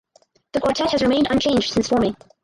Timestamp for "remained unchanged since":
1.03-1.89